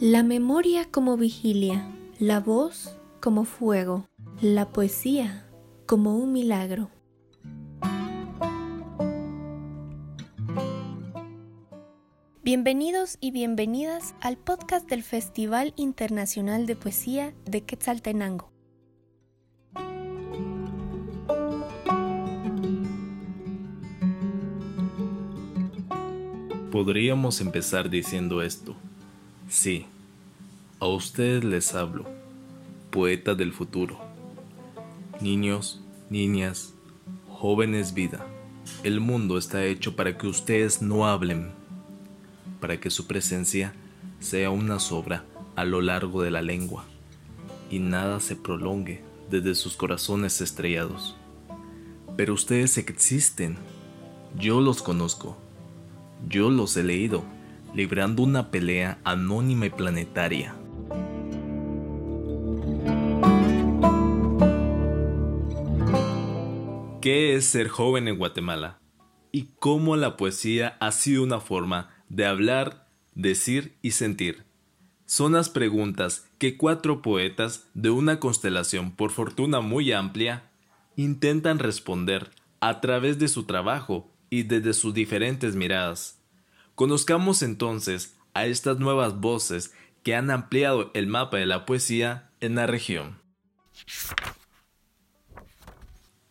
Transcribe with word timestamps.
La 0.00 0.22
memoria 0.22 0.84
como 0.90 1.16
vigilia, 1.16 1.90
la 2.18 2.38
voz 2.38 2.98
como 3.18 3.46
fuego, 3.46 4.06
la 4.42 4.68
poesía 4.68 5.48
como 5.86 6.18
un 6.18 6.34
milagro. 6.34 6.90
Bienvenidos 12.42 13.16
y 13.22 13.30
bienvenidas 13.30 14.14
al 14.20 14.36
podcast 14.36 14.86
del 14.86 15.02
Festival 15.02 15.72
Internacional 15.76 16.66
de 16.66 16.76
Poesía 16.76 17.32
de 17.46 17.62
Quetzaltenango. 17.62 18.52
Podríamos 26.70 27.40
empezar 27.40 27.88
diciendo 27.88 28.42
esto. 28.42 28.76
Sí, 29.48 29.86
a 30.80 30.86
ustedes 30.86 31.44
les 31.44 31.74
hablo, 31.74 32.04
poeta 32.90 33.34
del 33.34 33.52
futuro. 33.52 33.98
Niños, 35.20 35.80
niñas, 36.10 36.74
jóvenes 37.28 37.94
vida, 37.94 38.26
el 38.82 39.00
mundo 39.00 39.38
está 39.38 39.64
hecho 39.64 39.94
para 39.94 40.18
que 40.18 40.26
ustedes 40.26 40.82
no 40.82 41.06
hablen, 41.06 41.52
para 42.60 42.80
que 42.80 42.90
su 42.90 43.06
presencia 43.06 43.72
sea 44.18 44.50
una 44.50 44.80
sobra 44.80 45.24
a 45.54 45.64
lo 45.64 45.80
largo 45.80 46.22
de 46.22 46.30
la 46.30 46.42
lengua 46.42 46.84
y 47.70 47.78
nada 47.78 48.20
se 48.20 48.36
prolongue 48.36 49.02
desde 49.30 49.54
sus 49.54 49.76
corazones 49.76 50.40
estrellados. 50.40 51.16
Pero 52.16 52.34
ustedes 52.34 52.78
existen, 52.78 53.56
yo 54.36 54.60
los 54.60 54.82
conozco 54.82 55.36
yo 56.28 56.50
los 56.50 56.76
he 56.76 56.82
leído, 56.82 57.22
librando 57.74 58.22
una 58.22 58.50
pelea 58.50 58.98
anónima 59.04 59.66
y 59.66 59.70
planetaria. 59.70 60.54
¿Qué 67.00 67.36
es 67.36 67.44
ser 67.44 67.68
joven 67.68 68.08
en 68.08 68.18
Guatemala? 68.18 68.80
¿Y 69.30 69.50
cómo 69.60 69.96
la 69.96 70.16
poesía 70.16 70.76
ha 70.80 70.90
sido 70.90 71.22
una 71.22 71.40
forma 71.40 71.90
de 72.08 72.26
hablar, 72.26 72.88
decir 73.14 73.76
y 73.80 73.92
sentir? 73.92 74.44
Son 75.04 75.34
las 75.34 75.48
preguntas 75.48 76.26
que 76.38 76.56
cuatro 76.56 77.02
poetas 77.02 77.68
de 77.74 77.90
una 77.90 78.18
constelación 78.18 78.90
por 78.90 79.12
fortuna 79.12 79.60
muy 79.60 79.92
amplia 79.92 80.50
intentan 80.96 81.60
responder 81.60 82.30
a 82.58 82.80
través 82.80 83.20
de 83.20 83.28
su 83.28 83.44
trabajo 83.44 84.10
y 84.30 84.42
desde 84.42 84.74
sus 84.74 84.92
diferentes 84.92 85.54
miradas. 85.54 86.18
Conozcamos 86.76 87.42
entonces 87.42 88.16
a 88.34 88.46
estas 88.46 88.78
nuevas 88.78 89.18
voces 89.18 89.74
que 90.04 90.14
han 90.14 90.30
ampliado 90.30 90.92
el 90.94 91.08
mapa 91.08 91.38
de 91.38 91.46
la 91.46 91.66
poesía 91.66 92.30
en 92.38 92.54
la 92.54 92.68
región. 92.68 93.18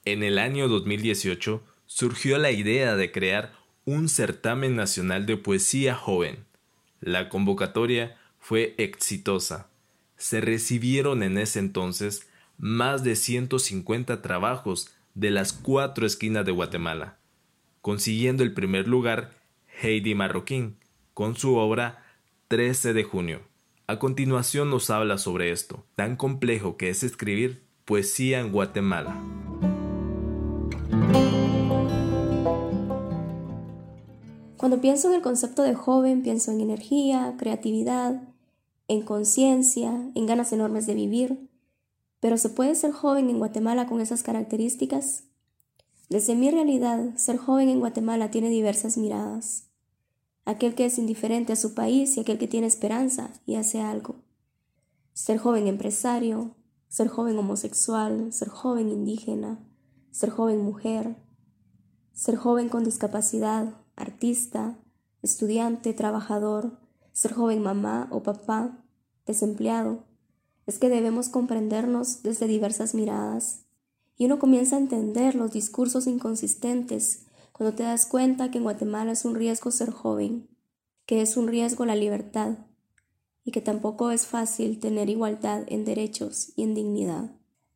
En 0.05 0.23
el 0.23 0.39
año 0.39 0.69
2018 0.69 1.61
surgió 1.85 2.37
la 2.37 2.51
idea 2.51 2.95
de 2.95 3.11
crear 3.11 3.51
un 3.83 4.07
certamen 4.07 4.77
nacional 4.77 5.25
de 5.25 5.35
poesía 5.35 5.95
joven. 5.95 6.45
La 7.01 7.27
convocatoria 7.27 8.17
fue 8.39 8.75
exitosa. 8.77 9.69
Se 10.15 10.39
recibieron 10.39 11.23
en 11.23 11.37
ese 11.37 11.59
entonces 11.59 12.29
más 12.57 13.03
de 13.03 13.17
150 13.17 14.21
trabajos 14.21 14.95
de 15.15 15.31
las 15.31 15.51
cuatro 15.51 16.05
esquinas 16.05 16.45
de 16.45 16.53
Guatemala 16.53 17.17
consiguiendo 17.85 18.41
el 18.41 18.51
primer 18.51 18.87
lugar 18.87 19.29
Heidi 19.81 20.15
Marroquín 20.15 20.77
con 21.13 21.35
su 21.35 21.55
obra 21.55 22.03
13 22.47 22.93
de 22.93 23.03
junio. 23.03 23.41
A 23.87 23.99
continuación 23.99 24.69
nos 24.69 24.89
habla 24.89 25.17
sobre 25.17 25.51
esto, 25.51 25.85
tan 25.95 26.15
complejo 26.15 26.77
que 26.77 26.89
es 26.89 27.03
escribir 27.03 27.63
poesía 27.85 28.39
en 28.39 28.51
Guatemala. 28.51 29.21
Cuando 34.57 34.81
pienso 34.81 35.09
en 35.09 35.15
el 35.15 35.21
concepto 35.21 35.61
de 35.61 35.75
joven, 35.75 36.23
pienso 36.23 36.51
en 36.51 36.61
energía, 36.61 37.35
creatividad, 37.37 38.23
en 38.87 39.01
conciencia, 39.03 39.91
en 40.15 40.25
ganas 40.25 40.51
enormes 40.53 40.87
de 40.87 40.95
vivir. 40.95 41.49
Pero 42.19 42.37
¿se 42.37 42.49
puede 42.49 42.73
ser 42.73 42.91
joven 42.91 43.29
en 43.29 43.37
Guatemala 43.37 43.85
con 43.85 44.01
esas 44.01 44.23
características? 44.23 45.24
Desde 46.09 46.35
mi 46.35 46.51
realidad, 46.51 47.15
ser 47.15 47.37
joven 47.37 47.69
en 47.69 47.79
Guatemala 47.79 48.29
tiene 48.29 48.49
diversas 48.49 48.95
miradas. 48.95 49.69
Aquel 50.45 50.75
que 50.75 50.85
es 50.85 50.99
indiferente 50.99 51.53
a 51.53 51.55
su 51.55 51.73
país 51.73 52.15
y 52.15 52.19
aquel 52.19 52.37
que 52.37 52.47
tiene 52.47 52.67
esperanza 52.67 53.31
y 53.47 53.55
hace 53.55 53.81
algo. 53.81 54.17
Ser 55.13 55.39
joven 55.39 55.65
empresario, 55.67 56.55
ser 56.87 57.07
joven 57.07 57.37
homosexual, 57.39 58.31
ser 58.31 58.49
joven 58.49 58.89
indígena, 58.89 59.59
ser 60.11 60.29
joven 60.29 60.61
mujer, 60.61 61.15
ser 62.13 62.35
joven 62.35 62.69
con 62.69 62.83
discapacidad, 62.83 63.73
artista, 63.95 64.77
estudiante, 65.23 65.93
trabajador, 65.93 66.79
ser 67.13 67.33
joven 67.33 67.63
mamá 67.63 68.07
o 68.11 68.21
papá, 68.21 68.85
desempleado. 69.25 70.03
Es 70.67 70.77
que 70.77 70.89
debemos 70.89 71.29
comprendernos 71.29 72.21
desde 72.21 72.45
diversas 72.45 72.93
miradas 72.93 73.64
y 74.17 74.25
uno 74.25 74.39
comienza 74.39 74.75
a 74.75 74.79
entender 74.79 75.35
los 75.35 75.51
discursos 75.51 76.07
inconsistentes 76.07 77.25
cuando 77.51 77.75
te 77.75 77.83
das 77.83 78.05
cuenta 78.05 78.51
que 78.51 78.57
en 78.57 78.63
Guatemala 78.63 79.11
es 79.11 79.25
un 79.25 79.35
riesgo 79.35 79.71
ser 79.71 79.91
joven, 79.91 80.47
que 81.05 81.21
es 81.21 81.37
un 81.37 81.47
riesgo 81.47 81.85
la 81.85 81.95
libertad 81.95 82.57
y 83.43 83.51
que 83.51 83.61
tampoco 83.61 84.11
es 84.11 84.25
fácil 84.25 84.79
tener 84.79 85.09
igualdad 85.09 85.63
en 85.67 85.85
derechos 85.85 86.51
y 86.55 86.63
en 86.63 86.73
dignidad. 86.73 87.31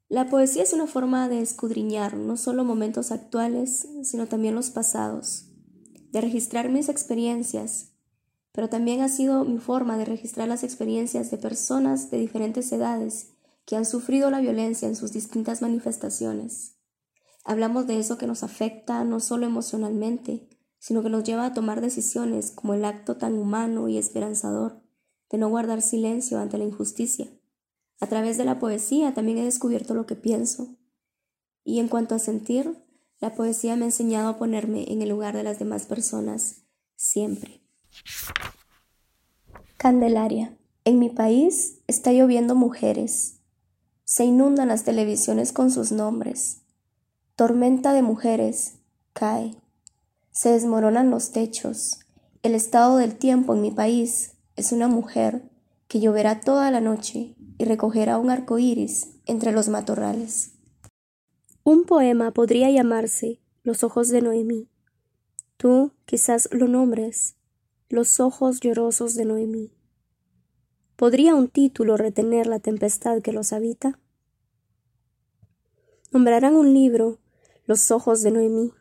La 0.09 0.27
poesía 0.27 0.63
es 0.63 0.73
una 0.73 0.88
forma 0.88 1.29
de 1.29 1.41
escudriñar 1.41 2.16
no 2.16 2.35
solo 2.35 2.63
momentos 2.63 3.11
actuales, 3.11 3.88
sino 4.03 4.25
también 4.25 4.56
los 4.56 4.71
pasados, 4.71 5.45
de 6.11 6.21
registrar 6.21 6.69
mis 6.69 6.89
experiencias, 6.89 7.91
pero 8.51 8.69
también 8.69 9.01
ha 9.01 9.09
sido 9.09 9.45
mi 9.45 9.59
forma 9.59 9.97
de 9.97 10.06
registrar 10.06 10.47
las 10.47 10.63
experiencias 10.63 11.29
de 11.29 11.38
personas 11.38 12.09
de 12.09 12.17
diferentes 12.17 12.71
edades 12.71 13.33
que 13.69 13.75
han 13.75 13.85
sufrido 13.85 14.31
la 14.31 14.41
violencia 14.41 14.88
en 14.88 14.96
sus 14.96 15.12
distintas 15.12 15.62
manifestaciones. 15.62 16.80
Hablamos 17.44 17.85
de 17.85 18.00
eso 18.00 18.18
que 18.18 18.25
nos 18.25 18.41
afecta 18.41 19.03
no 19.03 19.19
solo 19.19 19.46
emocionalmente, 19.46 20.50
sino 20.80 21.03
que 21.03 21.09
nos 21.12 21.24
lleva 21.24 21.46
a 21.46 21.53
tomar 21.53 21.80
decisiones 21.80 22.50
como 22.50 22.74
el 22.74 22.84
acto 22.84 23.18
tan 23.18 23.38
humano 23.38 23.88
y 23.88 24.00
esperanzador 24.00 24.81
de 25.30 25.38
no 25.38 25.50
guardar 25.50 25.84
silencio 25.84 26.40
ante 26.40 26.57
la 26.57 26.63
injusticia. 26.63 27.28
A 28.00 28.07
través 28.07 28.40
de 28.40 28.46
la 28.46 28.57
poesía 28.57 29.13
también 29.13 29.38
he 29.38 29.46
descubierto 29.46 29.94
lo 29.94 30.07
que 30.07 30.16
pienso. 30.16 30.75
Y 31.63 31.80
en 31.80 31.90
cuanto 31.90 32.16
a 32.16 32.19
sentir, 32.19 32.84
la 33.19 33.36
poesía 33.36 33.75
me 33.75 33.84
ha 33.84 33.90
enseñado 33.90 34.30
a 34.30 34.38
ponerme 34.40 34.91
en 34.91 35.03
el 35.03 35.09
lugar 35.09 35.36
de 35.36 35.44
las 35.44 35.59
demás 35.59 35.86
personas, 35.86 36.63
siempre. 36.96 37.62
Candelaria. 39.78 40.57
En 40.86 40.97
mi 40.97 41.09
país 41.09 41.84
está 41.86 42.12
lloviendo 42.12 42.56
mujeres, 42.56 43.38
se 44.09 44.25
inundan 44.25 44.70
las 44.70 44.86
televisiones 44.86 45.53
con 45.53 45.70
sus 45.70 45.92
nombres. 45.92 46.62
Tormenta 47.36 47.94
de 47.94 48.02
mujeres 48.02 48.80
cae. 49.14 49.56
Se 50.31 50.50
desmoronan 50.50 51.12
los 51.12 51.31
techos. 51.31 52.00
El 52.42 52.56
estado 52.56 52.98
del 52.98 53.16
tiempo 53.18 53.53
en 53.53 53.62
mi 53.62 53.69
país 53.69 54.31
es 54.56 54.72
una 54.72 54.88
mujer 54.88 55.44
que 55.88 56.00
lloverá 56.00 56.42
toda 56.42 56.72
la 56.72 56.81
noche 56.81 57.36
y 57.59 57.66
recogerá 57.66 58.18
un 58.18 58.31
arco 58.31 58.58
iris 58.58 59.09
entre 59.28 59.52
los 59.52 59.69
matorrales. 59.69 60.53
Un 61.64 61.84
poema 61.84 62.31
podría 62.31 62.72
llamarse 62.72 63.40
Los 63.62 63.84
ojos 63.84 64.09
de 64.09 64.24
Noemí. 64.24 64.69
Tú 65.58 65.92
quizás 66.06 66.50
lo 66.52 66.68
nombres 66.68 67.36
Los 67.89 68.19
ojos 68.19 68.60
llorosos 68.60 69.13
de 69.13 69.25
Noemí. 69.25 69.72
¿Podría 71.00 71.33
un 71.33 71.48
título 71.48 71.95
retener 71.95 72.45
la 72.45 72.60
tempestad 72.60 73.22
que 73.22 73.31
los 73.31 73.54
habita? 73.54 73.98
Nombrarán 76.11 76.56
un 76.56 76.73
libro 76.73 77.19
Los 77.65 77.91
ojos 77.91 78.21
de 78.21 78.31
Noemí. 78.31 78.73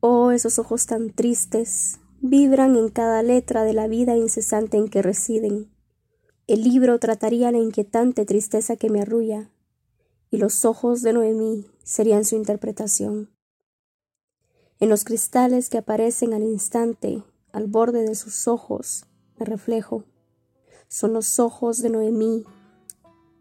Oh, 0.00 0.30
esos 0.30 0.58
ojos 0.58 0.86
tan 0.86 1.10
tristes, 1.12 1.98
vibran 2.20 2.76
en 2.76 2.88
cada 2.88 3.22
letra 3.22 3.64
de 3.64 3.72
la 3.72 3.86
vida 3.86 4.16
incesante 4.16 4.76
en 4.76 4.88
que 4.88 5.02
residen. 5.02 5.70
El 6.46 6.62
libro 6.64 6.98
trataría 6.98 7.52
la 7.52 7.58
inquietante 7.58 8.24
tristeza 8.24 8.76
que 8.76 8.90
me 8.90 9.02
arrulla, 9.02 9.50
y 10.30 10.38
los 10.38 10.64
ojos 10.64 11.02
de 11.02 11.12
Noemí 11.12 11.66
serían 11.82 12.24
su 12.24 12.36
interpretación. 12.36 13.30
En 14.78 14.88
los 14.88 15.04
cristales 15.04 15.68
que 15.68 15.78
aparecen 15.78 16.32
al 16.32 16.42
instante, 16.42 17.22
al 17.52 17.66
borde 17.66 18.02
de 18.02 18.14
sus 18.14 18.48
ojos, 18.48 19.04
me 19.38 19.44
reflejo 19.44 20.04
son 20.90 21.12
los 21.12 21.38
ojos 21.38 21.82
de 21.82 21.88
Noemí, 21.88 22.44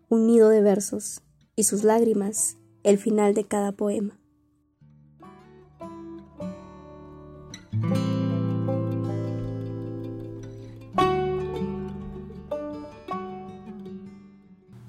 un 0.08 0.28
nido 0.28 0.50
de 0.50 0.62
versos, 0.62 1.24
y 1.56 1.64
sus 1.64 1.84
lágrimas, 1.84 2.58
el 2.84 2.98
final 2.98 3.34
de 3.34 3.44
cada 3.44 3.72
poema. 3.72 4.20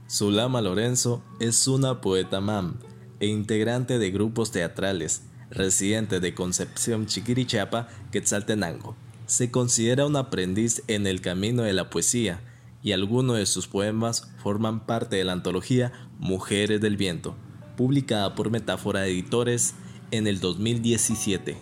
Zulama 0.08 0.60
Lorenzo 0.60 1.22
es 1.38 1.66
una 1.66 2.00
poeta 2.00 2.40
mam 2.40 2.78
e 3.20 3.26
integrante 3.26 3.98
de 3.98 4.10
grupos 4.10 4.50
teatrales, 4.50 5.22
residente 5.50 6.20
de 6.20 6.34
Concepción 6.34 7.06
Chiquirichapa, 7.06 7.88
Quetzaltenango. 8.10 8.96
Se 9.26 9.50
considera 9.50 10.06
un 10.06 10.16
aprendiz 10.16 10.82
en 10.88 11.06
el 11.06 11.20
camino 11.20 11.62
de 11.62 11.72
la 11.72 11.90
poesía 11.90 12.40
y 12.82 12.92
algunos 12.92 13.37
de 13.37 13.46
sus 13.46 13.69
poemas 13.69 14.31
forman 14.42 14.84
parte 14.84 15.16
de 15.16 15.25
la 15.25 15.32
antología 15.32 15.92
Mujeres 16.19 16.81
del 16.81 16.96
Viento, 16.96 17.37
publicada 17.81 18.35
por 18.35 18.50
Metáfora 18.50 19.06
Editores 19.06 19.75
en 20.11 20.27
el 20.27 20.38
2017. 20.38 21.56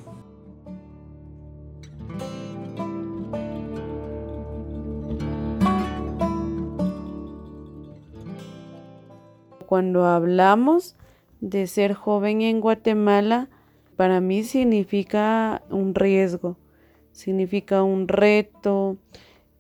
Cuando 9.64 10.06
hablamos 10.06 10.96
de 11.40 11.68
ser 11.68 11.94
joven 11.94 12.42
en 12.42 12.60
Guatemala, 12.60 13.48
para 13.94 14.20
mí 14.20 14.42
significa 14.42 15.62
un 15.70 15.94
riesgo, 15.94 16.56
significa 17.12 17.84
un 17.84 18.08
reto, 18.08 18.96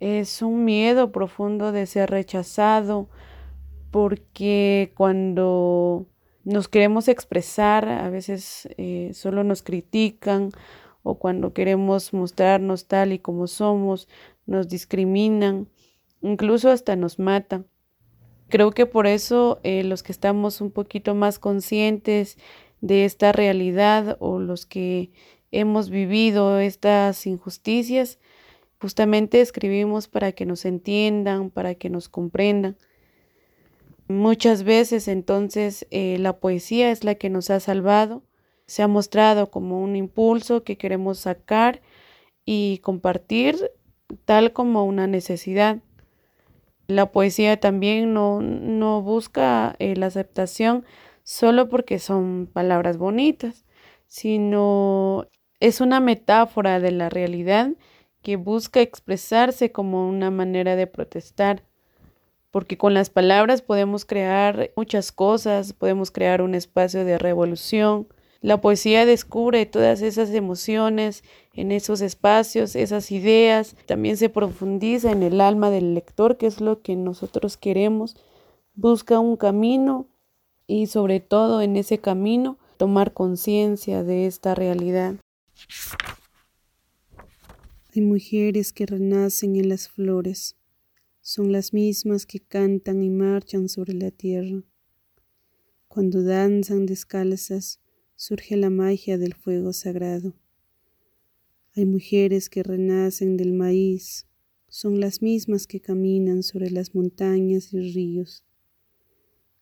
es 0.00 0.42
un 0.42 0.64
miedo 0.64 1.12
profundo 1.12 1.70
de 1.70 1.86
ser 1.86 2.10
rechazado, 2.10 3.08
porque 3.92 4.90
cuando 4.96 6.08
nos 6.48 6.66
queremos 6.66 7.08
expresar, 7.08 7.86
a 7.86 8.08
veces 8.08 8.68
eh, 8.78 9.10
solo 9.12 9.44
nos 9.44 9.62
critican 9.62 10.50
o 11.02 11.18
cuando 11.18 11.52
queremos 11.52 12.14
mostrarnos 12.14 12.86
tal 12.86 13.12
y 13.12 13.18
como 13.18 13.46
somos, 13.46 14.08
nos 14.46 14.66
discriminan, 14.68 15.68
incluso 16.22 16.70
hasta 16.70 16.96
nos 16.96 17.18
matan. 17.18 17.66
Creo 18.48 18.70
que 18.70 18.86
por 18.86 19.06
eso 19.06 19.60
eh, 19.62 19.84
los 19.84 20.02
que 20.02 20.10
estamos 20.10 20.62
un 20.62 20.70
poquito 20.70 21.14
más 21.14 21.38
conscientes 21.38 22.38
de 22.80 23.04
esta 23.04 23.30
realidad 23.32 24.16
o 24.18 24.38
los 24.38 24.64
que 24.64 25.12
hemos 25.50 25.90
vivido 25.90 26.60
estas 26.60 27.26
injusticias, 27.26 28.18
justamente 28.80 29.42
escribimos 29.42 30.08
para 30.08 30.32
que 30.32 30.46
nos 30.46 30.64
entiendan, 30.64 31.50
para 31.50 31.74
que 31.74 31.90
nos 31.90 32.08
comprendan. 32.08 32.78
Muchas 34.08 34.62
veces 34.62 35.06
entonces 35.06 35.86
eh, 35.90 36.16
la 36.18 36.38
poesía 36.38 36.90
es 36.90 37.04
la 37.04 37.16
que 37.16 37.28
nos 37.28 37.50
ha 37.50 37.60
salvado, 37.60 38.22
se 38.66 38.82
ha 38.82 38.88
mostrado 38.88 39.50
como 39.50 39.82
un 39.82 39.96
impulso 39.96 40.64
que 40.64 40.78
queremos 40.78 41.18
sacar 41.18 41.82
y 42.46 42.78
compartir 42.78 43.70
tal 44.24 44.54
como 44.54 44.84
una 44.86 45.06
necesidad. 45.06 45.80
La 46.86 47.12
poesía 47.12 47.60
también 47.60 48.14
no, 48.14 48.40
no 48.40 49.02
busca 49.02 49.76
eh, 49.78 49.94
la 49.94 50.06
aceptación 50.06 50.86
solo 51.22 51.68
porque 51.68 51.98
son 51.98 52.48
palabras 52.50 52.96
bonitas, 52.96 53.66
sino 54.06 55.26
es 55.60 55.82
una 55.82 56.00
metáfora 56.00 56.80
de 56.80 56.92
la 56.92 57.10
realidad 57.10 57.72
que 58.22 58.36
busca 58.36 58.80
expresarse 58.80 59.70
como 59.70 60.08
una 60.08 60.30
manera 60.30 60.76
de 60.76 60.86
protestar, 60.86 61.67
porque 62.58 62.76
con 62.76 62.92
las 62.92 63.08
palabras 63.08 63.62
podemos 63.62 64.04
crear 64.04 64.72
muchas 64.74 65.12
cosas, 65.12 65.72
podemos 65.72 66.10
crear 66.10 66.42
un 66.42 66.56
espacio 66.56 67.04
de 67.04 67.16
revolución. 67.16 68.08
La 68.40 68.60
poesía 68.60 69.06
descubre 69.06 69.64
todas 69.64 70.02
esas 70.02 70.30
emociones 70.30 71.22
en 71.54 71.70
esos 71.70 72.00
espacios, 72.00 72.74
esas 72.74 73.12
ideas, 73.12 73.76
también 73.86 74.16
se 74.16 74.28
profundiza 74.28 75.12
en 75.12 75.22
el 75.22 75.40
alma 75.40 75.70
del 75.70 75.94
lector, 75.94 76.36
que 76.36 76.48
es 76.48 76.60
lo 76.60 76.82
que 76.82 76.96
nosotros 76.96 77.56
queremos, 77.56 78.16
busca 78.74 79.20
un 79.20 79.36
camino 79.36 80.08
y 80.66 80.88
sobre 80.88 81.20
todo 81.20 81.62
en 81.62 81.76
ese 81.76 81.98
camino 81.98 82.58
tomar 82.76 83.12
conciencia 83.12 84.02
de 84.02 84.26
esta 84.26 84.56
realidad. 84.56 85.14
Hay 87.94 88.02
mujeres 88.02 88.72
que 88.72 88.84
renacen 88.84 89.54
en 89.54 89.68
las 89.68 89.86
flores, 89.86 90.57
son 91.28 91.52
las 91.52 91.74
mismas 91.74 92.24
que 92.24 92.40
cantan 92.40 93.02
y 93.02 93.10
marchan 93.10 93.68
sobre 93.68 93.92
la 93.92 94.10
tierra. 94.10 94.64
Cuando 95.86 96.22
danzan 96.22 96.86
descalzas, 96.86 97.80
surge 98.16 98.56
la 98.56 98.70
magia 98.70 99.18
del 99.18 99.34
fuego 99.34 99.74
sagrado. 99.74 100.32
Hay 101.76 101.84
mujeres 101.84 102.48
que 102.48 102.62
renacen 102.62 103.36
del 103.36 103.52
maíz, 103.52 104.26
son 104.68 105.00
las 105.00 105.20
mismas 105.20 105.66
que 105.66 105.80
caminan 105.80 106.42
sobre 106.42 106.70
las 106.70 106.94
montañas 106.94 107.74
y 107.74 107.92
ríos. 107.92 108.42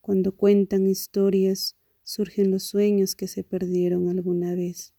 Cuando 0.00 0.36
cuentan 0.36 0.86
historias, 0.86 1.74
surgen 2.04 2.52
los 2.52 2.62
sueños 2.62 3.16
que 3.16 3.26
se 3.26 3.42
perdieron 3.42 4.08
alguna 4.08 4.54
vez. 4.54 4.94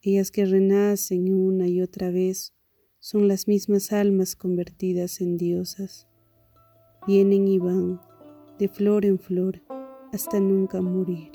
Ellas 0.00 0.30
que 0.30 0.46
renacen 0.46 1.34
una 1.34 1.66
y 1.66 1.82
otra 1.82 2.12
vez 2.12 2.54
son 3.02 3.26
las 3.26 3.48
mismas 3.48 3.92
almas 3.92 4.36
convertidas 4.36 5.20
en 5.20 5.36
diosas. 5.36 6.06
Vienen 7.04 7.48
y 7.48 7.58
van, 7.58 8.00
de 8.60 8.68
flor 8.68 9.04
en 9.04 9.18
flor, 9.18 9.60
hasta 10.12 10.38
nunca 10.38 10.80
morir. 10.80 11.32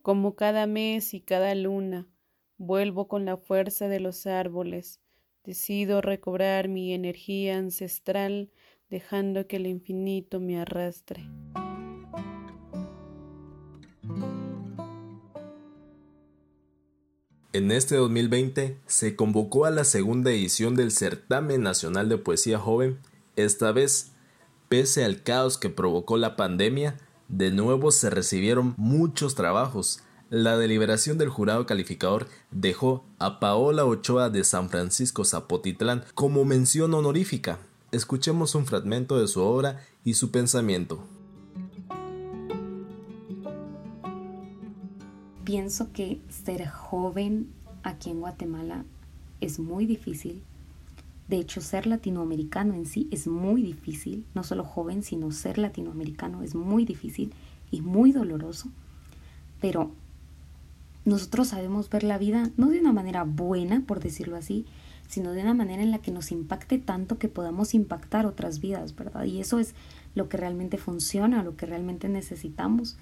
Como 0.00 0.34
cada 0.34 0.66
mes 0.66 1.12
y 1.12 1.20
cada 1.20 1.54
luna, 1.54 2.08
vuelvo 2.56 3.06
con 3.06 3.26
la 3.26 3.36
fuerza 3.36 3.86
de 3.88 4.00
los 4.00 4.26
árboles, 4.26 5.02
decido 5.44 6.00
recobrar 6.00 6.68
mi 6.68 6.94
energía 6.94 7.58
ancestral 7.58 8.50
dejando 8.88 9.46
que 9.46 9.56
el 9.56 9.66
infinito 9.66 10.40
me 10.40 10.58
arrastre. 10.58 11.28
En 17.54 17.72
este 17.72 17.96
2020 17.96 18.78
se 18.86 19.16
convocó 19.16 19.64
a 19.64 19.70
la 19.70 19.84
segunda 19.84 20.30
edición 20.30 20.74
del 20.74 20.92
Certamen 20.92 21.62
Nacional 21.62 22.10
de 22.10 22.18
Poesía 22.18 22.58
Joven. 22.58 22.98
Esta 23.36 23.72
vez, 23.72 24.12
pese 24.68 25.02
al 25.02 25.22
caos 25.22 25.56
que 25.56 25.70
provocó 25.70 26.18
la 26.18 26.36
pandemia, 26.36 26.98
de 27.28 27.50
nuevo 27.50 27.90
se 27.90 28.10
recibieron 28.10 28.74
muchos 28.76 29.34
trabajos. 29.34 30.00
La 30.28 30.58
deliberación 30.58 31.16
del 31.16 31.30
jurado 31.30 31.64
calificador 31.64 32.26
dejó 32.50 33.06
a 33.18 33.40
Paola 33.40 33.86
Ochoa 33.86 34.28
de 34.28 34.44
San 34.44 34.68
Francisco 34.68 35.24
Zapotitlán 35.24 36.04
como 36.14 36.44
mención 36.44 36.92
honorífica. 36.92 37.60
Escuchemos 37.92 38.54
un 38.56 38.66
fragmento 38.66 39.18
de 39.18 39.26
su 39.26 39.40
obra 39.40 39.86
y 40.04 40.14
su 40.14 40.30
pensamiento. 40.30 41.02
Pienso 45.48 45.92
que 45.94 46.20
ser 46.28 46.68
joven 46.68 47.48
aquí 47.82 48.10
en 48.10 48.20
Guatemala 48.20 48.84
es 49.40 49.58
muy 49.58 49.86
difícil. 49.86 50.42
De 51.26 51.38
hecho, 51.38 51.62
ser 51.62 51.86
latinoamericano 51.86 52.74
en 52.74 52.84
sí 52.84 53.08
es 53.12 53.26
muy 53.26 53.62
difícil. 53.62 54.26
No 54.34 54.44
solo 54.44 54.62
joven, 54.62 55.02
sino 55.02 55.32
ser 55.32 55.56
latinoamericano 55.56 56.42
es 56.42 56.54
muy 56.54 56.84
difícil 56.84 57.32
y 57.70 57.80
muy 57.80 58.12
doloroso. 58.12 58.68
Pero 59.58 59.90
nosotros 61.06 61.48
sabemos 61.48 61.88
ver 61.88 62.02
la 62.02 62.18
vida 62.18 62.50
no 62.58 62.68
de 62.68 62.80
una 62.80 62.92
manera 62.92 63.24
buena, 63.24 63.82
por 63.86 64.00
decirlo 64.00 64.36
así, 64.36 64.66
sino 65.08 65.32
de 65.32 65.40
una 65.40 65.54
manera 65.54 65.82
en 65.82 65.92
la 65.92 66.00
que 66.00 66.10
nos 66.10 66.30
impacte 66.30 66.76
tanto 66.76 67.16
que 67.16 67.28
podamos 67.28 67.72
impactar 67.72 68.26
otras 68.26 68.60
vidas, 68.60 68.94
¿verdad? 68.94 69.24
Y 69.24 69.40
eso 69.40 69.58
es 69.58 69.74
lo 70.14 70.28
que 70.28 70.36
realmente 70.36 70.76
funciona, 70.76 71.42
lo 71.42 71.56
que 71.56 71.64
realmente 71.64 72.10
necesitamos 72.10 72.98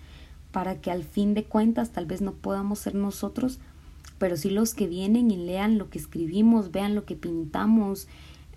para 0.53 0.81
que 0.81 0.91
al 0.91 1.05
fin 1.05 1.35
de 1.35 1.45
cuentas 1.45 1.91
tal 1.91 2.07
vez 2.07 2.21
no 2.21 2.33
podamos 2.33 2.79
ser 2.79 2.95
nosotros, 2.95 3.59
pero 4.19 4.37
sí 4.37 4.51
los 4.51 4.75
que 4.75 4.87
vienen 4.87 5.31
y 5.31 5.37
lean 5.37 5.79
lo 5.79 5.91
que 5.91 5.99
escribimos, 5.99 6.73
vean 6.73 6.95
lo 6.95 7.05
que 7.05 7.17
pintamos, 7.17 8.09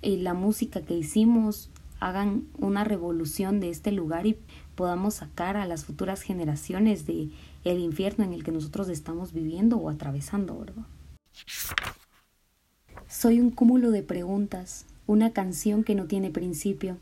y 0.01 0.17
la 0.17 0.33
música 0.33 0.81
que 0.81 0.97
hicimos, 0.97 1.69
hagan 1.99 2.45
una 2.57 2.83
revolución 2.83 3.59
de 3.59 3.69
este 3.69 3.91
lugar 3.91 4.25
y 4.25 4.37
podamos 4.75 5.15
sacar 5.15 5.57
a 5.57 5.65
las 5.65 5.83
futuras 5.83 6.21
generaciones 6.21 7.05
de 7.05 7.29
el 7.65 7.79
infierno 7.79 8.23
en 8.23 8.33
el 8.33 8.43
que 8.43 8.53
nosotros 8.53 8.87
estamos 8.87 9.33
viviendo 9.33 9.77
o 9.77 9.89
atravesando, 9.89 10.57
¿verdad? 10.57 10.85
Soy 13.09 13.41
un 13.41 13.51
cúmulo 13.51 13.91
de 13.91 14.03
preguntas, 14.03 14.85
una 15.07 15.33
canción 15.33 15.83
que 15.83 15.95
no 15.95 16.05
tiene 16.05 16.29
principio, 16.29 16.97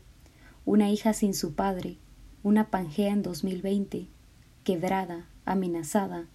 una 0.64 0.90
hija 0.90 1.12
sin 1.12 1.34
su 1.34 1.52
padre, 1.52 1.98
una 2.42 2.70
Pangea 2.70 3.12
en 3.12 3.22
2020, 3.22 4.08
quebrada, 4.68 5.26
amenazada 5.46 6.28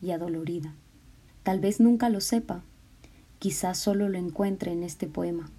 y 0.00 0.12
adolorida. 0.12 0.76
Tal 1.42 1.58
vez 1.58 1.80
nunca 1.80 2.08
lo 2.08 2.20
sepa, 2.20 2.62
quizás 3.40 3.78
solo 3.78 4.08
lo 4.08 4.16
encuentre 4.16 4.70
en 4.70 4.84
este 4.84 5.08
poema. 5.08 5.50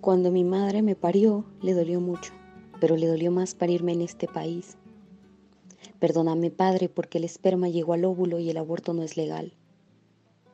Cuando 0.00 0.32
mi 0.32 0.42
madre 0.42 0.80
me 0.80 0.96
parió, 0.96 1.44
le 1.60 1.74
dolió 1.74 2.00
mucho, 2.00 2.32
pero 2.80 2.96
le 2.96 3.08
dolió 3.08 3.30
más 3.30 3.54
parirme 3.54 3.92
en 3.92 4.00
este 4.00 4.26
país. 4.26 4.78
Perdóname, 5.98 6.50
padre, 6.50 6.88
porque 6.88 7.18
el 7.18 7.24
esperma 7.24 7.68
llegó 7.68 7.92
al 7.92 8.06
óvulo 8.06 8.38
y 8.38 8.48
el 8.48 8.56
aborto 8.56 8.94
no 8.94 9.02
es 9.02 9.18
legal. 9.18 9.52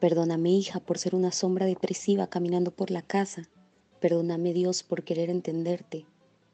Perdóname, 0.00 0.50
hija, 0.50 0.80
por 0.80 0.98
ser 0.98 1.14
una 1.14 1.30
sombra 1.30 1.66
depresiva 1.66 2.26
caminando 2.26 2.72
por 2.72 2.90
la 2.90 3.02
casa. 3.02 3.48
Perdóname, 4.00 4.52
Dios, 4.52 4.82
por 4.82 5.04
querer 5.04 5.30
entenderte. 5.30 6.04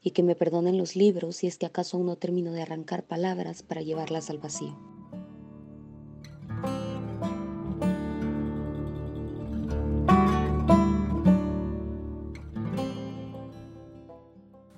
Y 0.03 0.11
que 0.11 0.23
me 0.23 0.35
perdonen 0.35 0.77
los 0.77 0.95
libros 0.95 1.37
si 1.37 1.47
es 1.47 1.57
que 1.57 1.65
acaso 1.65 1.97
aún 1.97 2.07
no 2.07 2.15
termino 2.15 2.51
de 2.51 2.61
arrancar 2.61 3.03
palabras 3.03 3.63
para 3.63 3.81
llevarlas 3.81 4.29
al 4.29 4.39
vacío. 4.39 4.75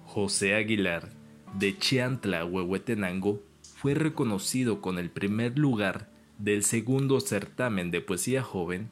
José 0.05 0.53
Aguilar, 0.53 1.09
de 1.57 1.77
Chiantla, 1.77 2.45
Huehuetenango, 2.45 3.41
fue 3.61 3.95
reconocido 3.95 4.79
con 4.79 4.99
el 4.99 5.09
primer 5.09 5.57
lugar 5.57 6.09
del 6.37 6.63
segundo 6.63 7.19
certamen 7.19 7.89
de 7.89 8.01
poesía 8.01 8.43
joven. 8.43 8.91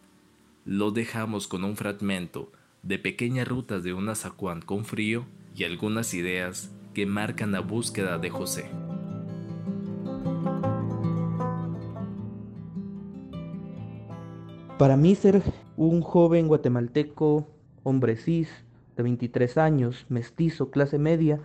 Lo 0.65 0.91
dejamos 0.91 1.47
con 1.47 1.63
un 1.63 1.77
fragmento 1.77 2.51
de 2.81 2.97
Pequeñas 2.97 3.47
Rutas 3.47 3.83
de 3.83 3.93
una 3.93 4.15
Zacuán 4.15 4.61
con 4.61 4.83
frío 4.83 5.25
y 5.55 5.63
algunas 5.63 6.13
ideas 6.13 6.71
que 6.93 7.05
marcan 7.05 7.51
la 7.51 7.61
búsqueda 7.61 8.17
de 8.17 8.29
José. 8.29 8.65
Para 14.77 14.97
mí 14.97 15.13
ser 15.13 15.43
un 15.77 16.01
joven 16.01 16.47
guatemalteco, 16.47 17.47
hombre 17.83 18.15
cis, 18.15 18.49
de 18.97 19.03
23 19.03 19.57
años, 19.57 20.05
mestizo, 20.09 20.71
clase 20.71 20.97
media, 20.97 21.39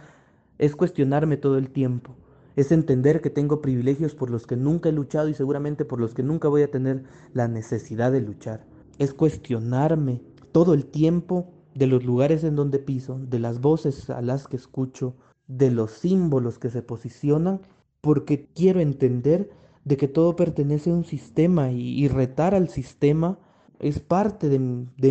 es 0.58 0.75
cuestionarme 0.75 1.36
todo 1.36 1.58
el 1.58 1.70
tiempo. 1.70 2.16
Es 2.56 2.72
entender 2.72 3.20
que 3.20 3.28
tengo 3.28 3.60
privilegios 3.60 4.14
por 4.14 4.30
los 4.30 4.46
que 4.46 4.56
nunca 4.56 4.88
he 4.88 4.92
luchado 4.92 5.28
y 5.28 5.34
seguramente 5.34 5.84
por 5.84 6.00
los 6.00 6.14
que 6.14 6.22
nunca 6.22 6.48
voy 6.48 6.62
a 6.62 6.70
tener 6.70 7.04
la 7.34 7.46
necesidad 7.46 8.10
de 8.10 8.22
luchar. 8.22 8.64
Es 8.98 9.12
cuestionarme 9.12 10.22
todo 10.52 10.72
el 10.72 10.86
tiempo 10.86 11.52
de 11.76 11.87
los 11.87 12.04
lugares 12.04 12.42
en 12.42 12.56
donde 12.56 12.78
piso, 12.78 13.18
de 13.21 13.38
las 13.38 13.61
voces 13.61 14.09
a 14.09 14.23
las 14.23 14.49
que 14.49 14.56
escucho, 14.56 15.14
de 15.47 15.71
los 15.71 15.90
símbolos 15.90 16.59
que 16.59 16.71
se 16.71 16.83
posicionan, 16.83 17.61
porque 18.00 18.49
quiero 18.54 18.80
entender 18.80 19.50
de 19.85 19.97
que 19.99 20.09
todo 20.09 20.37
pertenece 20.37 20.90
a 20.90 20.95
un 20.95 21.04
sistema 21.04 21.71
y, 21.71 22.09
retar 22.09 22.54
al 22.54 22.68
sistema 22.68 23.38
es 23.78 24.00
parte 24.00 24.49
de, 24.49 24.59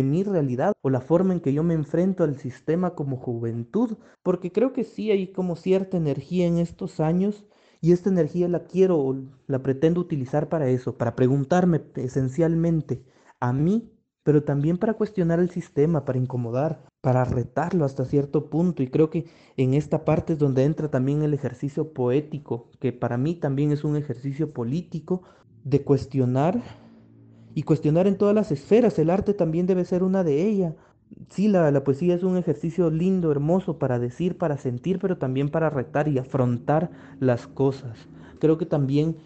mi 0.02 0.24
realidad 0.24 0.72
o 0.82 0.90
la 0.90 1.00
forma 1.00 1.32
en 1.32 1.40
que 1.40 1.52
yo 1.52 1.62
me 1.62 1.74
enfrento 1.74 2.24
al 2.24 2.36
sistema 2.36 2.96
como 2.96 3.16
juventud, 3.16 3.96
porque 4.24 4.50
creo 4.50 4.72
que 4.72 4.82
sí 4.82 5.12
hay 5.12 5.28
como 5.28 5.54
cierta 5.54 5.96
energía 5.96 6.46
en 6.46 6.58
estos 6.58 6.98
años 6.98 7.44
y 7.80 7.92
esta 7.92 8.10
energía 8.10 8.48
la 8.48 8.64
quiero 8.64 8.98
o 8.98 9.16
la 9.46 9.62
pretendo 9.62 10.00
utilizar 10.00 10.48
para 10.48 10.68
eso, 10.68 10.98
para 10.98 11.14
preguntarme 11.14 11.82
esencialmente 11.94 13.04
a 13.38 13.52
mí 13.52 13.88
pero 14.26 14.42
también 14.42 14.76
para 14.76 14.94
cuestionar 14.94 15.38
el 15.38 15.50
sistema, 15.50 16.04
para 16.04 16.18
incomodar, 16.18 16.84
para 17.00 17.24
retarlo 17.24 17.84
hasta 17.84 18.04
cierto 18.04 18.50
punto. 18.50 18.82
Y 18.82 18.88
creo 18.88 19.08
que 19.08 19.26
en 19.56 19.72
esta 19.72 20.04
parte 20.04 20.32
es 20.32 20.38
donde 20.40 20.64
entra 20.64 20.90
también 20.90 21.22
el 21.22 21.32
ejercicio 21.32 21.92
poético, 21.92 22.68
que 22.80 22.92
para 22.92 23.18
mí 23.18 23.36
también 23.36 23.70
es 23.70 23.84
un 23.84 23.94
ejercicio 23.94 24.52
político 24.52 25.22
de 25.62 25.84
cuestionar 25.84 26.60
y 27.54 27.62
cuestionar 27.62 28.08
en 28.08 28.18
todas 28.18 28.34
las 28.34 28.50
esferas. 28.50 28.98
El 28.98 29.10
arte 29.10 29.32
también 29.32 29.68
debe 29.68 29.84
ser 29.84 30.02
una 30.02 30.24
de 30.24 30.42
ellas. 30.42 30.74
Sí, 31.30 31.46
la, 31.46 31.70
la 31.70 31.84
poesía 31.84 32.16
es 32.16 32.24
un 32.24 32.36
ejercicio 32.36 32.90
lindo, 32.90 33.30
hermoso 33.30 33.78
para 33.78 34.00
decir, 34.00 34.38
para 34.38 34.58
sentir, 34.58 34.98
pero 34.98 35.18
también 35.18 35.50
para 35.50 35.70
retar 35.70 36.08
y 36.08 36.18
afrontar 36.18 36.90
las 37.20 37.46
cosas. 37.46 38.08
Creo 38.40 38.58
que 38.58 38.66
también 38.66 39.18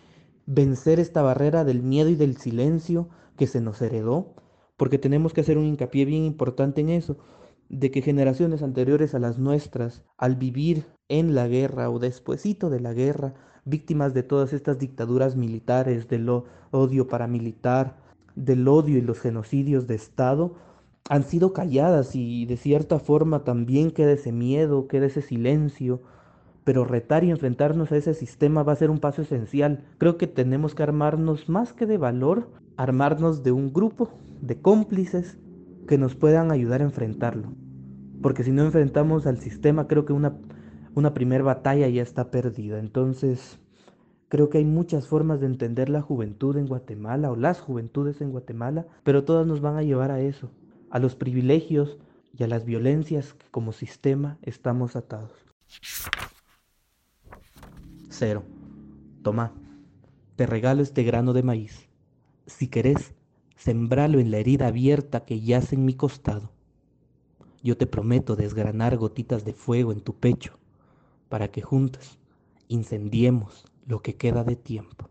vencer 0.45 1.01
esta 1.01 1.23
barrera 1.23 1.65
del 1.65 1.83
miedo 1.83 2.11
y 2.11 2.17
del 2.17 2.37
silencio 2.37 3.09
que 3.39 3.47
se 3.47 3.63
nos 3.63 3.81
heredó 3.81 4.35
porque 4.81 4.97
tenemos 4.97 5.35
que 5.35 5.43
hacer 5.43 5.59
un 5.59 5.67
hincapié 5.67 6.07
bien 6.07 6.25
importante 6.25 6.81
en 6.81 6.89
eso, 6.89 7.19
de 7.69 7.91
que 7.91 8.01
generaciones 8.01 8.63
anteriores 8.63 9.15
a 9.15 9.19
las 9.19 9.39
nuestras, 9.39 10.03
al 10.17 10.37
vivir 10.37 10.87
en 11.11 11.35
la 11.35 11.49
guerra 11.49 11.91
o 11.91 11.99
despuesito 11.99 12.71
de 12.71 12.81
la 12.81 12.95
guerra, 12.95 13.35
víctimas 13.67 14.15
de 14.15 14.23
todas 14.23 14.55
estas 14.55 14.79
dictaduras 14.79 15.37
militares, 15.37 16.09
del 16.09 16.31
odio 16.71 17.09
paramilitar, 17.09 17.99
del 18.35 18.67
odio 18.69 18.97
y 18.97 19.03
los 19.03 19.21
genocidios 19.21 19.87
de 19.87 19.97
Estado, 19.97 20.55
han 21.11 21.25
sido 21.25 21.53
calladas 21.53 22.17
y 22.17 22.47
de 22.47 22.57
cierta 22.57 22.99
forma 22.99 23.45
también 23.45 23.91
queda 23.91 24.13
ese 24.13 24.33
miedo, 24.33 24.89
queda 24.89 25.09
ese 25.09 25.21
silencio, 25.21 26.01
pero 26.65 26.87
retar 26.87 27.23
y 27.23 27.31
enfrentarnos 27.31 27.93
a 27.93 27.99
ese 27.99 28.15
sistema 28.15 28.63
va 28.63 28.73
a 28.73 28.77
ser 28.77 28.89
un 28.89 28.99
paso 28.99 29.21
esencial. 29.21 29.85
Creo 29.99 30.17
que 30.17 30.27
tenemos 30.27 30.75
que 30.75 30.83
armarnos 30.85 31.51
más 31.51 31.75
que 31.75 31.85
de 31.85 31.99
valor, 31.99 32.49
armarnos 32.79 33.43
de 33.43 33.53
un 33.53 33.75
grupo 33.75 34.09
de 34.41 34.61
cómplices 34.61 35.39
que 35.87 35.99
nos 35.99 36.15
puedan 36.15 36.51
ayudar 36.51 36.81
a 36.81 36.85
enfrentarlo. 36.85 37.53
Porque 38.23 38.45
si 38.45 38.53
no 38.53 38.65
enfrentamos 38.65 39.27
al 39.27 39.39
sistema, 39.39 39.89
creo 39.89 40.05
que 40.05 40.13
una, 40.13 40.37
una 40.95 41.15
primera 41.15 41.43
batalla 41.43 41.89
ya 41.89 42.03
está 42.03 42.31
perdida. 42.31 42.79
Entonces, 42.79 43.59
creo 44.29 44.51
que 44.51 44.59
hay 44.59 44.65
muchas 44.65 45.09
formas 45.09 45.41
de 45.41 45.47
entender 45.47 45.89
la 45.89 46.03
juventud 46.03 46.57
en 46.57 46.67
Guatemala 46.67 47.31
o 47.31 47.37
las 47.37 47.61
juventudes 47.61 48.21
en 48.21 48.31
Guatemala, 48.31 48.87
pero 49.03 49.25
todas 49.25 49.47
nos 49.47 49.61
van 49.61 49.77
a 49.77 49.83
llevar 49.83 50.11
a 50.11 50.21
eso, 50.21 50.51
a 50.91 50.99
los 50.99 51.15
privilegios 51.15 51.99
y 52.37 52.45
a 52.45 52.47
las 52.47 52.65
violencias 52.65 53.35
que 53.35 53.47
como 53.51 53.73
sistema 53.73 54.39
estamos 54.43 54.97
atados. 54.97 55.33
Cero. 58.09 58.45
Toma, 59.23 59.53
te 60.37 60.47
regalo 60.47 60.83
este 60.83 61.03
grano 61.03 61.33
de 61.33 61.43
maíz. 61.43 61.89
Si 62.47 62.69
querés, 62.69 63.15
sembralo 63.61 64.21
en 64.21 64.31
la 64.31 64.39
herida 64.39 64.69
abierta 64.69 65.27
que 65.27 65.43
yace 65.43 65.75
en 65.75 65.85
mi 65.85 65.93
costado. 65.93 66.51
Yo 67.63 67.77
te 67.77 67.87
prometo 67.87 68.35
desgranar 68.35 68.97
gotitas 68.97 69.45
de 69.45 69.53
fuego 69.53 69.93
en 69.93 70.01
tu 70.01 70.15
pecho 70.15 70.59
para 71.29 71.49
que 71.49 71.61
juntas 71.61 72.19
incendiemos 72.69 73.67
lo 73.87 74.01
que 74.01 74.17
queda 74.17 74.45
de 74.45 74.57
tiempo. 74.57 75.11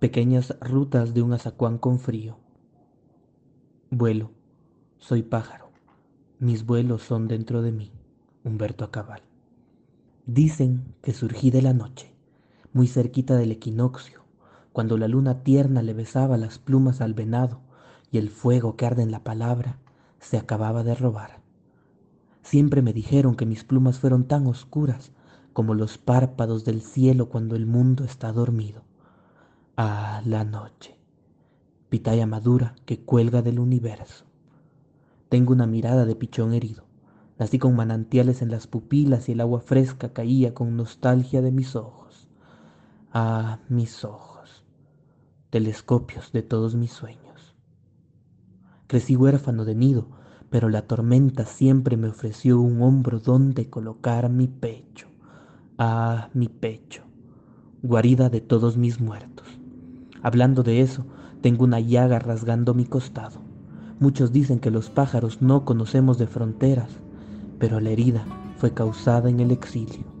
Pequeñas 0.00 0.58
rutas 0.60 1.14
de 1.14 1.22
un 1.22 1.32
azacuán 1.32 1.78
con 1.78 2.00
frío. 2.00 2.36
Vuelo, 3.90 4.32
soy 4.98 5.22
pájaro, 5.22 5.70
mis 6.40 6.66
vuelos 6.66 7.02
son 7.02 7.28
dentro 7.28 7.62
de 7.62 7.70
mí. 7.70 7.92
Humberto 8.42 8.84
Acabal. 8.84 9.22
Dicen 10.26 10.94
que 11.02 11.12
surgí 11.12 11.52
de 11.52 11.62
la 11.62 11.74
noche, 11.74 12.12
muy 12.72 12.88
cerquita 12.88 13.36
del 13.36 13.52
equinoccio, 13.52 14.17
cuando 14.78 14.96
la 14.96 15.08
luna 15.08 15.42
tierna 15.42 15.82
le 15.82 15.92
besaba 15.92 16.36
las 16.36 16.60
plumas 16.60 17.00
al 17.00 17.12
venado 17.12 17.58
y 18.12 18.18
el 18.18 18.30
fuego 18.30 18.76
que 18.76 18.86
arde 18.86 19.02
en 19.02 19.10
la 19.10 19.24
palabra 19.24 19.80
se 20.20 20.38
acababa 20.38 20.84
de 20.84 20.94
robar. 20.94 21.40
Siempre 22.42 22.80
me 22.80 22.92
dijeron 22.92 23.34
que 23.34 23.44
mis 23.44 23.64
plumas 23.64 23.98
fueron 23.98 24.28
tan 24.28 24.46
oscuras 24.46 25.10
como 25.52 25.74
los 25.74 25.98
párpados 25.98 26.64
del 26.64 26.80
cielo 26.80 27.28
cuando 27.28 27.56
el 27.56 27.66
mundo 27.66 28.04
está 28.04 28.30
dormido. 28.30 28.84
Ah, 29.76 30.22
la 30.24 30.44
noche, 30.44 30.96
pitaya 31.88 32.28
madura 32.28 32.76
que 32.86 33.00
cuelga 33.00 33.42
del 33.42 33.58
universo. 33.58 34.26
Tengo 35.28 35.52
una 35.52 35.66
mirada 35.66 36.06
de 36.06 36.14
pichón 36.14 36.54
herido. 36.54 36.84
Nací 37.36 37.58
con 37.58 37.74
manantiales 37.74 38.42
en 38.42 38.52
las 38.52 38.68
pupilas 38.68 39.28
y 39.28 39.32
el 39.32 39.40
agua 39.40 39.58
fresca 39.58 40.12
caía 40.12 40.54
con 40.54 40.76
nostalgia 40.76 41.42
de 41.42 41.50
mis 41.50 41.74
ojos. 41.74 42.28
Ah, 43.12 43.58
mis 43.68 44.04
ojos 44.04 44.37
telescopios 45.50 46.30
de 46.32 46.42
todos 46.42 46.74
mis 46.74 46.92
sueños. 46.92 47.56
Crecí 48.86 49.16
huérfano 49.16 49.64
de 49.64 49.74
nido, 49.74 50.08
pero 50.50 50.68
la 50.68 50.82
tormenta 50.82 51.46
siempre 51.46 51.96
me 51.96 52.08
ofreció 52.08 52.60
un 52.60 52.82
hombro 52.82 53.18
donde 53.18 53.70
colocar 53.70 54.28
mi 54.28 54.46
pecho. 54.46 55.08
Ah, 55.78 56.28
mi 56.34 56.48
pecho, 56.48 57.02
guarida 57.82 58.28
de 58.28 58.40
todos 58.40 58.76
mis 58.76 59.00
muertos. 59.00 59.46
Hablando 60.22 60.62
de 60.62 60.80
eso, 60.80 61.06
tengo 61.40 61.64
una 61.64 61.80
llaga 61.80 62.18
rasgando 62.18 62.74
mi 62.74 62.84
costado. 62.84 63.40
Muchos 64.00 64.32
dicen 64.32 64.58
que 64.58 64.70
los 64.70 64.90
pájaros 64.90 65.40
no 65.40 65.64
conocemos 65.64 66.18
de 66.18 66.26
fronteras, 66.26 66.90
pero 67.58 67.80
la 67.80 67.90
herida 67.90 68.24
fue 68.56 68.74
causada 68.74 69.30
en 69.30 69.40
el 69.40 69.50
exilio. 69.50 70.17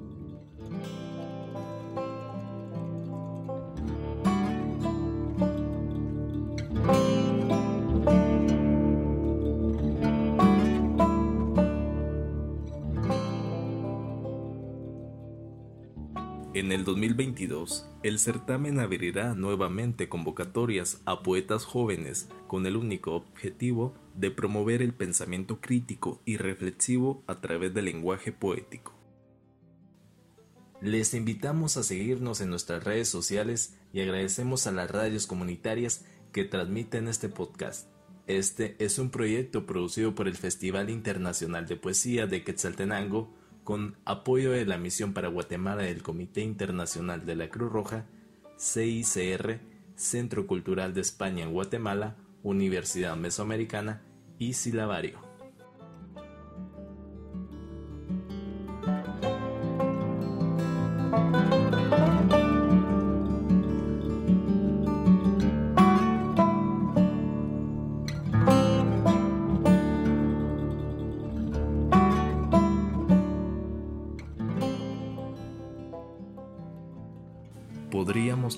2022, 17.58 17.86
el 18.02 18.18
certamen 18.18 18.78
abrirá 18.80 19.34
nuevamente 19.34 20.08
convocatorias 20.08 21.00
a 21.04 21.22
poetas 21.22 21.64
jóvenes 21.64 22.28
con 22.46 22.66
el 22.66 22.76
único 22.76 23.14
objetivo 23.14 23.94
de 24.14 24.30
promover 24.30 24.82
el 24.82 24.94
pensamiento 24.94 25.60
crítico 25.60 26.20
y 26.24 26.36
reflexivo 26.36 27.22
a 27.26 27.40
través 27.40 27.74
del 27.74 27.86
lenguaje 27.86 28.32
poético. 28.32 28.94
Les 30.80 31.12
invitamos 31.14 31.76
a 31.76 31.82
seguirnos 31.82 32.40
en 32.40 32.50
nuestras 32.50 32.84
redes 32.84 33.08
sociales 33.08 33.76
y 33.92 34.00
agradecemos 34.00 34.66
a 34.66 34.72
las 34.72 34.90
radios 34.90 35.26
comunitarias 35.26 36.04
que 36.32 36.44
transmiten 36.44 37.08
este 37.08 37.28
podcast. 37.28 37.88
Este 38.28 38.76
es 38.78 38.98
un 38.98 39.10
proyecto 39.10 39.66
producido 39.66 40.14
por 40.14 40.28
el 40.28 40.36
Festival 40.36 40.90
Internacional 40.90 41.66
de 41.66 41.76
Poesía 41.76 42.26
de 42.26 42.44
Quetzaltenango 42.44 43.34
con 43.68 43.98
apoyo 44.06 44.52
de 44.52 44.64
la 44.64 44.78
Misión 44.78 45.12
para 45.12 45.28
Guatemala 45.28 45.82
del 45.82 46.02
Comité 46.02 46.40
Internacional 46.40 47.26
de 47.26 47.36
la 47.36 47.50
Cruz 47.50 47.70
Roja, 47.70 48.06
CICR, 48.58 49.60
Centro 49.94 50.46
Cultural 50.46 50.94
de 50.94 51.02
España 51.02 51.44
en 51.44 51.52
Guatemala, 51.52 52.16
Universidad 52.42 53.14
Mesoamericana 53.14 54.00
y 54.38 54.54
Silabario. 54.54 55.27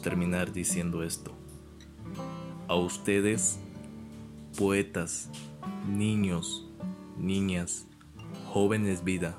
Terminar 0.03 0.53
diciendo 0.53 1.03
esto. 1.03 1.33
A 2.69 2.75
ustedes, 2.75 3.59
poetas, 4.57 5.31
niños, 5.89 6.67
niñas, 7.19 7.87
jóvenes 8.47 9.05
vida, 9.05 9.37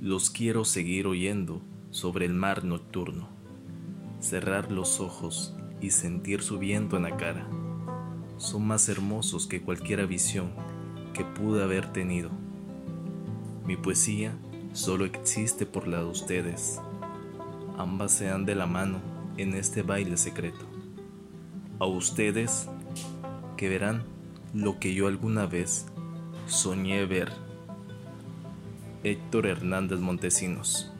los 0.00 0.30
quiero 0.30 0.64
seguir 0.64 1.06
oyendo 1.06 1.60
sobre 1.90 2.24
el 2.24 2.32
mar 2.32 2.64
nocturno, 2.64 3.28
cerrar 4.20 4.72
los 4.72 5.00
ojos 5.00 5.54
y 5.80 5.90
sentir 5.90 6.42
su 6.42 6.58
viento 6.58 6.96
en 6.96 7.02
la 7.02 7.16
cara. 7.16 7.46
Son 8.38 8.66
más 8.66 8.88
hermosos 8.88 9.46
que 9.46 9.60
cualquier 9.60 10.06
visión 10.06 10.50
que 11.12 11.24
pude 11.24 11.62
haber 11.62 11.92
tenido. 11.92 12.30
Mi 13.66 13.76
poesía 13.76 14.34
solo 14.72 15.04
existe 15.04 15.66
por 15.66 15.86
la 15.86 15.98
de 15.98 16.06
ustedes 16.06 16.80
ambas 17.82 18.12
sean 18.12 18.44
de 18.44 18.54
la 18.54 18.66
mano 18.66 19.00
en 19.36 19.54
este 19.54 19.82
baile 19.82 20.16
secreto. 20.16 20.66
A 21.78 21.86
ustedes 21.86 22.68
que 23.56 23.68
verán 23.68 24.04
lo 24.54 24.78
que 24.78 24.94
yo 24.94 25.06
alguna 25.06 25.46
vez 25.46 25.86
soñé 26.46 27.04
ver. 27.06 27.32
Héctor 29.04 29.46
Hernández 29.46 29.98
Montesinos 29.98 30.91